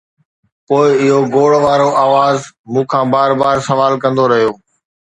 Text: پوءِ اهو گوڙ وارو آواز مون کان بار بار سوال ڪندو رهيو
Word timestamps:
پوءِ 0.67 0.89
اهو 1.01 1.19
گوڙ 1.33 1.51
وارو 1.65 1.89
آواز 2.05 2.37
مون 2.71 2.85
کان 2.91 3.05
بار 3.13 3.31
بار 3.41 3.57
سوال 3.67 3.93
ڪندو 4.03 4.23
رهيو 4.31 4.51